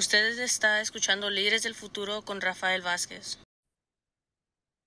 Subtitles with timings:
[0.00, 3.38] Ustedes está escuchando Líderes del Futuro con Rafael Vázquez.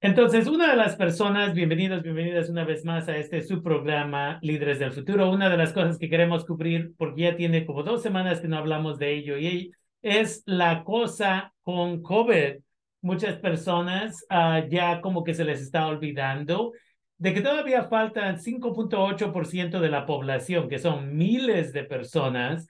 [0.01, 4.79] Entonces, una de las personas, bienvenidos, bienvenidas una vez más a este su programa Líderes
[4.79, 5.29] del Futuro.
[5.29, 8.57] Una de las cosas que queremos cubrir, porque ya tiene como dos semanas que no
[8.57, 9.71] hablamos de ello, y
[10.01, 12.55] es la cosa con COVID.
[13.01, 16.71] Muchas personas uh, ya como que se les está olvidando
[17.19, 22.67] de que todavía faltan 5.8% de la población, que son miles de personas,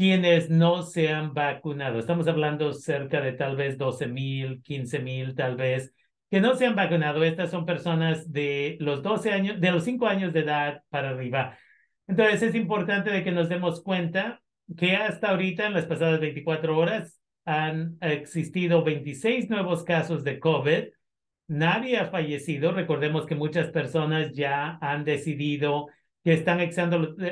[0.00, 1.98] quienes no se han vacunado.
[1.98, 5.92] Estamos hablando cerca de tal vez 12 mil, 15 mil, tal vez
[6.30, 7.22] que no se han vacunado.
[7.22, 11.58] Estas son personas de los 12 años, de los 5 años de edad para arriba.
[12.06, 14.40] Entonces es importante de que nos demos cuenta
[14.74, 20.84] que hasta ahorita, en las pasadas 24 horas, han existido 26 nuevos casos de COVID.
[21.48, 22.72] Nadie ha fallecido.
[22.72, 25.88] Recordemos que muchas personas ya han decidido
[26.24, 26.60] que están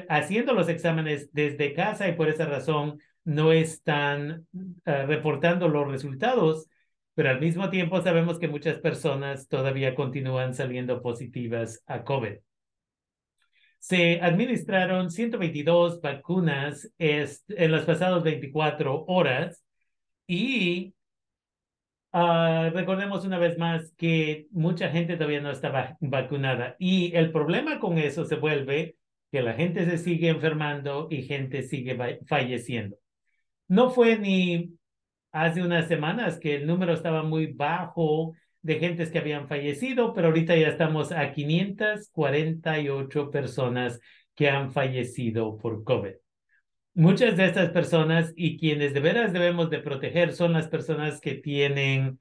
[0.09, 6.69] haciendo los exámenes desde casa y por esa razón no están uh, reportando los resultados
[7.19, 12.37] pero al mismo tiempo sabemos que muchas personas todavía continúan saliendo positivas a COVID.
[13.81, 19.65] Se administraron 122 vacunas en las pasadas 24 horas
[20.29, 20.95] y
[22.13, 27.79] uh, recordemos una vez más que mucha gente todavía no está vacunada y el problema
[27.79, 28.97] con eso se vuelve
[29.31, 32.97] que la gente se sigue enfermando y gente sigue falleciendo.
[33.69, 34.79] No fue ni
[35.33, 40.29] hace unas semanas que el número estaba muy bajo de gentes que habían fallecido, pero
[40.29, 44.01] ahorita ya estamos a 548 personas
[44.35, 46.15] que han fallecido por COVID.
[46.99, 51.37] Muchas de estas personas y quienes de veras debemos de proteger son las personas que
[51.37, 52.19] tienen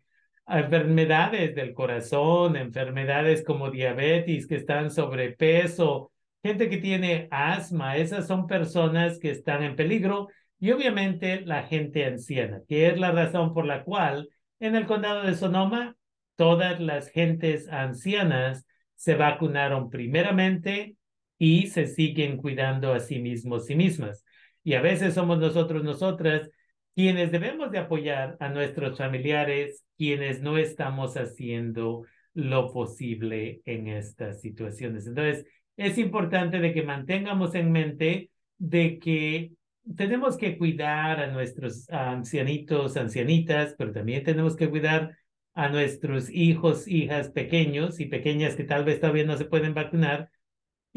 [0.47, 6.11] enfermedades del corazón, enfermedades como diabetes, que están sobrepeso,
[6.43, 10.27] gente que tiene asma, esas son personas que están en peligro
[10.59, 15.23] y obviamente la gente anciana, que es la razón por la cual en el condado
[15.23, 15.95] de Sonoma
[16.35, 20.97] todas las gentes ancianas se vacunaron primeramente
[21.39, 24.23] y se siguen cuidando a sí mismos y mismas.
[24.67, 26.49] Y a veces somos nosotros, nosotras,
[26.93, 34.41] quienes debemos de apoyar a nuestros familiares, quienes no estamos haciendo lo posible en estas
[34.41, 35.07] situaciones.
[35.07, 35.45] Entonces,
[35.77, 39.53] es importante de que mantengamos en mente de que
[39.95, 45.17] tenemos que cuidar a nuestros ancianitos, ancianitas, pero también tenemos que cuidar
[45.53, 50.29] a nuestros hijos, hijas pequeños y pequeñas que tal vez todavía no se pueden vacunar.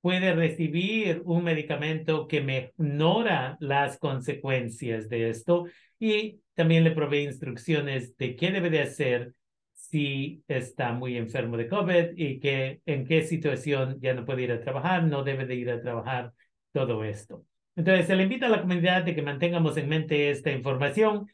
[0.00, 5.66] puede recibir un medicamento que mejora las consecuencias de esto
[6.00, 9.34] y también le provee instrucciones de qué debe de hacer
[9.72, 14.52] si está muy enfermo de COVID y que en qué situación ya no puede ir
[14.52, 16.32] a trabajar, no debe de ir a trabajar,
[16.72, 17.44] todo esto.
[17.76, 21.28] Entonces, se le invita a la comunidad de que mantengamos en mente esta información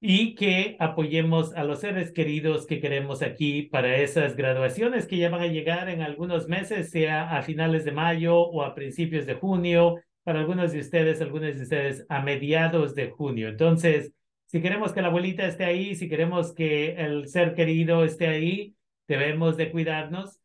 [0.00, 5.28] y que apoyemos a los seres queridos que queremos aquí para esas graduaciones que ya
[5.28, 9.34] van a llegar en algunos meses, sea a finales de mayo o a principios de
[9.34, 9.96] junio,
[10.30, 13.48] para algunos de ustedes, algunos de ustedes a mediados de junio.
[13.48, 14.12] Entonces,
[14.46, 18.76] si queremos que la abuelita esté ahí, si queremos que el ser querido esté ahí,
[19.08, 20.38] debemos de cuidarnos.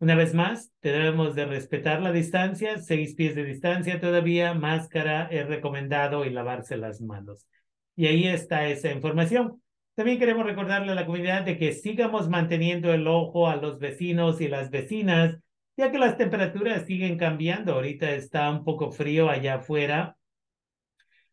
[0.00, 5.46] Una vez más, debemos de respetar la distancia, seis pies de distancia todavía, máscara es
[5.46, 7.46] recomendado y lavarse las manos.
[7.94, 9.62] Y ahí está esa información.
[9.94, 14.40] También queremos recordarle a la comunidad de que sigamos manteniendo el ojo a los vecinos
[14.40, 15.38] y las vecinas,
[15.76, 17.74] ya que las temperaturas siguen cambiando.
[17.74, 20.16] Ahorita está un poco frío allá afuera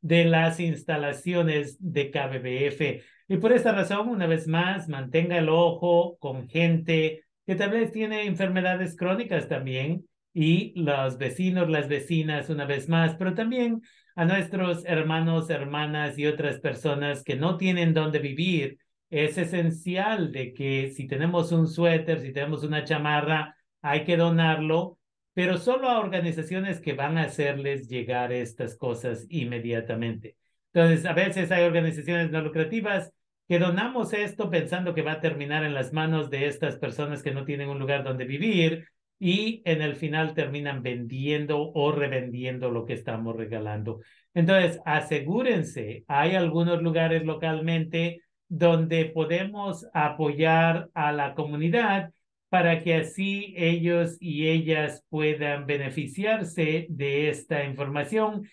[0.02, 3.04] de las instalaciones de KBBF.
[3.28, 7.92] Y por esta razón, una vez más, mantenga el ojo con gente que tal vez
[7.92, 13.82] tiene enfermedades crónicas también y los vecinos, las vecinas, una vez más, pero también
[14.16, 18.78] a nuestros hermanos, hermanas y otras personas que no tienen dónde vivir.
[19.10, 24.98] Es esencial de que si tenemos un suéter, si tenemos una chamarra, hay que donarlo,
[25.34, 30.36] pero solo a organizaciones que van a hacerles llegar estas cosas inmediatamente.
[30.74, 33.12] Entonces, a veces hay organizaciones no lucrativas
[33.48, 37.32] que donamos esto pensando que va a terminar en las manos de estas personas que
[37.32, 38.88] no tienen un lugar donde vivir
[39.20, 44.00] y en el final terminan vendiendo o revendiendo lo que estamos regalando.
[44.34, 52.12] Entonces, asegúrense, hay algunos lugares localmente donde podemos apoyar a la comunidad
[52.52, 58.46] para que así ellos y ellas puedan beneficiarse de esta información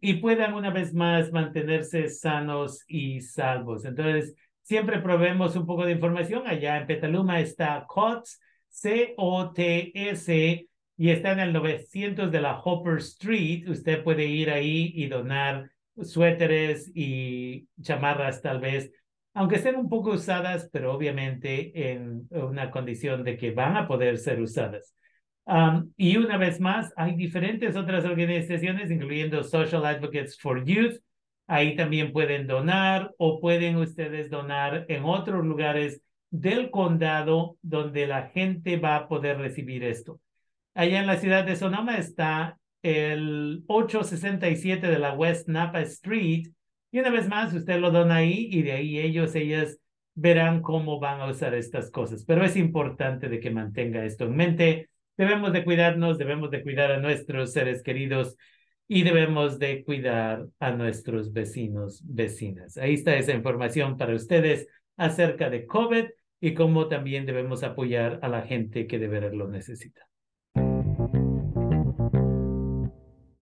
[0.00, 3.84] y puedan una vez más mantenerse sanos y salvos.
[3.84, 6.48] Entonces, siempre probemos un poco de información.
[6.48, 13.68] Allá en Petaluma está COTS, C-O-T-S, y está en el 900 de la Hopper Street.
[13.68, 15.70] Usted puede ir ahí y donar
[16.02, 18.90] suéteres y chamarras tal vez,
[19.36, 24.16] aunque estén un poco usadas, pero obviamente en una condición de que van a poder
[24.16, 24.94] ser usadas.
[25.96, 30.96] y una vez más, hay diferentes otras organizaciones, incluyendo Social Advocates for Youth.
[31.46, 36.00] Ahí también pueden donar o pueden ustedes donar en otros lugares
[36.30, 40.18] del condado donde la gente va a poder recibir esto.
[40.74, 46.46] Allá en la ciudad de Sonoma está el 867 de la West Napa Street.
[46.90, 49.78] Y una vez más, usted lo dona ahí y de ahí ellos, ellas
[50.14, 52.24] verán cómo van a usar estas cosas.
[52.24, 54.90] Pero es importante de que mantenga esto en mente.
[55.16, 58.36] Debemos de cuidarnos, debemos de cuidar a nuestros seres queridos
[58.88, 62.76] y debemos de cuidar a nuestros vecinos, vecinas.
[62.76, 66.06] Ahí está esa información para ustedes acerca de COVID
[66.40, 70.06] y cómo también debemos apoyar a la gente que de lo necesita.